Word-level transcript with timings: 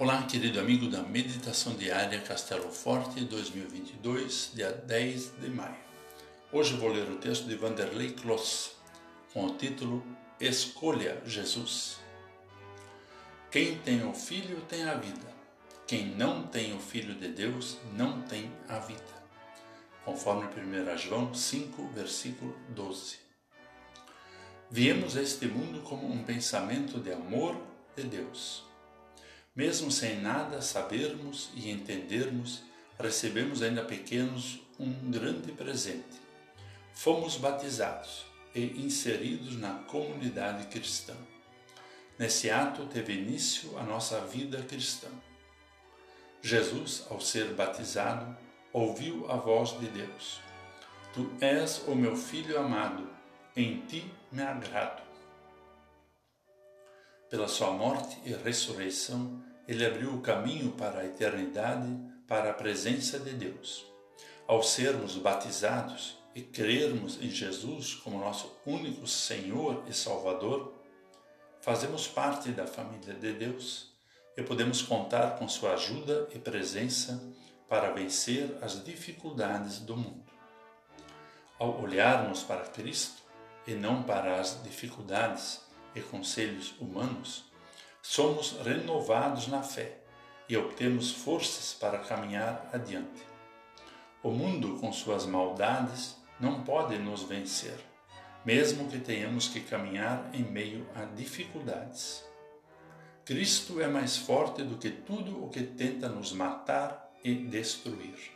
Olá, 0.00 0.22
querido 0.22 0.58
amigo 0.58 0.88
da 0.88 1.02
Meditação 1.02 1.74
Diária 1.74 2.18
Castelo 2.22 2.72
Forte 2.72 3.22
2022, 3.22 4.52
dia 4.54 4.72
10 4.72 5.34
de 5.38 5.50
maio. 5.50 5.76
Hoje 6.50 6.74
vou 6.74 6.88
ler 6.88 7.06
o 7.10 7.18
texto 7.18 7.46
de 7.46 7.54
Vanderlei 7.54 8.12
Kloss 8.12 8.76
com 9.30 9.44
o 9.44 9.54
título 9.58 10.02
Escolha 10.40 11.20
Jesus. 11.26 11.98
Quem 13.50 13.76
tem 13.80 14.02
o 14.02 14.14
Filho 14.14 14.62
tem 14.62 14.84
a 14.84 14.94
vida. 14.94 15.34
Quem 15.86 16.06
não 16.06 16.46
tem 16.46 16.74
o 16.74 16.80
Filho 16.80 17.14
de 17.14 17.28
Deus 17.28 17.76
não 17.92 18.22
tem 18.22 18.50
a 18.70 18.78
vida. 18.78 19.22
Conforme 20.02 20.46
1 20.46 20.96
João 20.96 21.34
5, 21.34 21.88
versículo 21.88 22.56
12. 22.70 23.18
Viemos 24.70 25.14
a 25.14 25.20
este 25.20 25.44
mundo 25.44 25.82
como 25.82 26.10
um 26.10 26.24
pensamento 26.24 26.98
de 26.98 27.12
amor 27.12 27.54
de 27.94 28.04
Deus 28.04 28.69
mesmo 29.54 29.90
sem 29.90 30.20
nada 30.20 30.62
sabermos 30.62 31.50
e 31.54 31.70
entendermos, 31.70 32.62
recebemos 32.98 33.62
ainda 33.62 33.84
pequenos 33.84 34.60
um 34.78 35.10
grande 35.10 35.52
presente. 35.52 36.20
Fomos 36.94 37.36
batizados 37.36 38.24
e 38.54 38.84
inseridos 38.84 39.56
na 39.56 39.74
comunidade 39.84 40.66
cristã. 40.66 41.14
Nesse 42.18 42.50
ato 42.50 42.86
teve 42.86 43.14
início 43.14 43.78
a 43.78 43.82
nossa 43.82 44.20
vida 44.20 44.62
cristã. 44.62 45.08
Jesus, 46.42 47.06
ao 47.10 47.20
ser 47.20 47.54
batizado, 47.54 48.36
ouviu 48.72 49.30
a 49.30 49.36
voz 49.36 49.78
de 49.78 49.88
Deus: 49.88 50.40
Tu 51.12 51.30
és 51.40 51.82
o 51.86 51.94
meu 51.94 52.16
filho 52.16 52.58
amado, 52.58 53.08
em 53.56 53.80
ti 53.86 54.10
me 54.30 54.42
agrado. 54.42 55.09
Pela 57.30 57.46
sua 57.46 57.70
morte 57.70 58.18
e 58.24 58.32
ressurreição, 58.32 59.40
ele 59.68 59.86
abriu 59.86 60.12
o 60.12 60.20
caminho 60.20 60.72
para 60.72 60.98
a 60.98 61.06
eternidade, 61.06 61.88
para 62.26 62.50
a 62.50 62.54
presença 62.54 63.20
de 63.20 63.30
Deus. 63.30 63.86
Ao 64.48 64.64
sermos 64.64 65.14
batizados 65.14 66.18
e 66.34 66.42
crermos 66.42 67.22
em 67.22 67.30
Jesus 67.30 67.94
como 67.94 68.18
nosso 68.18 68.58
único 68.66 69.06
Senhor 69.06 69.84
e 69.86 69.94
Salvador, 69.94 70.74
fazemos 71.60 72.08
parte 72.08 72.50
da 72.50 72.66
família 72.66 73.14
de 73.14 73.32
Deus 73.32 73.94
e 74.36 74.42
podemos 74.42 74.82
contar 74.82 75.38
com 75.38 75.48
sua 75.48 75.74
ajuda 75.74 76.28
e 76.34 76.38
presença 76.40 77.22
para 77.68 77.92
vencer 77.92 78.58
as 78.60 78.82
dificuldades 78.84 79.78
do 79.78 79.96
mundo. 79.96 80.24
Ao 81.60 81.80
olharmos 81.80 82.42
para 82.42 82.64
Cristo 82.64 83.22
e 83.68 83.74
não 83.74 84.02
para 84.02 84.40
as 84.40 84.60
dificuldades 84.64 85.69
e 85.94 86.00
conselhos 86.00 86.74
humanos, 86.80 87.44
somos 88.02 88.52
renovados 88.62 89.48
na 89.48 89.62
fé 89.62 89.98
e 90.48 90.56
obtemos 90.56 91.12
forças 91.12 91.72
para 91.74 91.98
caminhar 91.98 92.68
adiante. 92.72 93.22
O 94.22 94.30
mundo, 94.30 94.78
com 94.80 94.92
suas 94.92 95.26
maldades, 95.26 96.16
não 96.38 96.62
pode 96.64 96.98
nos 96.98 97.22
vencer, 97.22 97.78
mesmo 98.44 98.88
que 98.88 98.98
tenhamos 98.98 99.48
que 99.48 99.60
caminhar 99.60 100.30
em 100.32 100.42
meio 100.42 100.86
a 100.94 101.04
dificuldades. 101.04 102.24
Cristo 103.24 103.80
é 103.80 103.86
mais 103.86 104.16
forte 104.16 104.62
do 104.62 104.76
que 104.76 104.90
tudo 104.90 105.44
o 105.44 105.48
que 105.48 105.62
tenta 105.62 106.08
nos 106.08 106.32
matar 106.32 107.12
e 107.22 107.34
destruir. 107.34 108.32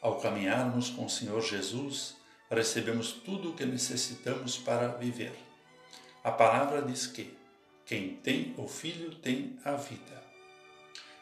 Ao 0.00 0.18
caminharmos 0.18 0.90
com 0.90 1.04
o 1.04 1.10
Senhor 1.10 1.40
Jesus, 1.42 2.16
recebemos 2.54 3.12
tudo 3.12 3.50
o 3.50 3.54
que 3.54 3.64
necessitamos 3.64 4.58
para 4.58 4.88
viver. 4.88 5.32
A 6.22 6.30
palavra 6.30 6.82
diz 6.82 7.06
que 7.06 7.34
quem 7.84 8.16
tem 8.16 8.54
o 8.56 8.68
Filho 8.68 9.14
tem 9.16 9.58
a 9.64 9.72
vida. 9.72 10.22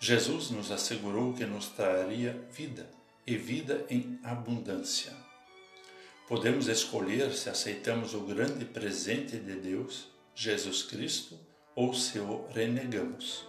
Jesus 0.00 0.50
nos 0.50 0.70
assegurou 0.70 1.32
que 1.32 1.46
nos 1.46 1.68
traria 1.68 2.44
vida 2.50 2.90
e 3.26 3.36
vida 3.36 3.86
em 3.88 4.18
abundância. 4.24 5.12
Podemos 6.26 6.66
escolher 6.66 7.32
se 7.32 7.48
aceitamos 7.48 8.14
o 8.14 8.20
grande 8.22 8.64
presente 8.64 9.36
de 9.36 9.54
Deus, 9.54 10.08
Jesus 10.34 10.82
Cristo, 10.82 11.38
ou 11.74 11.94
se 11.94 12.18
o 12.18 12.46
renegamos. 12.48 13.46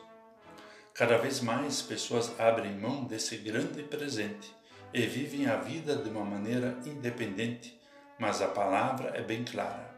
Cada 0.93 1.17
vez 1.17 1.41
mais 1.41 1.81
pessoas 1.81 2.39
abrem 2.39 2.77
mão 2.77 3.03
desse 3.05 3.37
grande 3.37 3.81
presente 3.83 4.53
e 4.93 5.07
vivem 5.07 5.47
a 5.47 5.55
vida 5.57 5.95
de 5.95 6.09
uma 6.09 6.23
maneira 6.23 6.77
independente, 6.85 7.79
mas 8.19 8.41
a 8.41 8.47
palavra 8.47 9.09
é 9.17 9.21
bem 9.23 9.43
clara. 9.43 9.91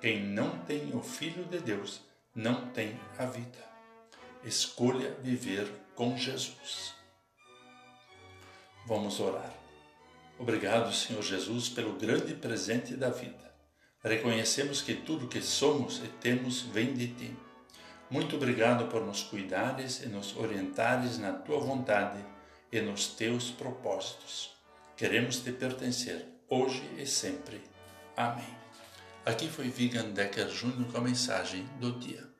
Quem 0.00 0.24
não 0.24 0.58
tem 0.60 0.94
o 0.94 1.02
Filho 1.02 1.44
de 1.44 1.58
Deus 1.58 2.00
não 2.34 2.70
tem 2.70 2.98
a 3.18 3.26
vida. 3.26 3.58
Escolha 4.42 5.14
viver 5.20 5.70
com 5.94 6.16
Jesus. 6.16 6.94
Vamos 8.86 9.20
orar. 9.20 9.52
Obrigado, 10.38 10.94
Senhor 10.94 11.22
Jesus, 11.22 11.68
pelo 11.68 11.94
grande 11.94 12.32
presente 12.32 12.94
da 12.94 13.10
vida. 13.10 13.52
Reconhecemos 14.02 14.80
que 14.80 14.94
tudo 14.94 15.28
que 15.28 15.42
somos 15.42 15.98
e 15.98 16.08
temos 16.20 16.62
vem 16.62 16.94
de 16.94 17.08
Ti. 17.08 17.36
Muito 18.08 18.36
obrigado 18.36 18.88
por 18.88 19.04
nos 19.04 19.22
cuidares 19.22 20.02
e 20.02 20.06
nos 20.06 20.34
orientares 20.36 21.18
na 21.18 21.32
Tua 21.32 21.58
vontade 21.58 22.24
e 22.70 22.80
nos 22.80 23.08
Teus 23.08 23.50
propósitos. 23.50 24.50
Queremos 24.96 25.40
Te 25.40 25.52
pertencer 25.52 26.26
hoje 26.48 26.82
e 26.98 27.06
sempre. 27.06 27.60
Amém. 28.16 28.56
Aqui 29.24 29.48
foi 29.48 29.68
Vigan 29.68 30.10
Decker 30.10 30.48
Jr. 30.48 30.90
com 30.90 30.98
a 30.98 31.02
mensagem 31.02 31.64
do 31.78 31.98
dia. 31.98 32.37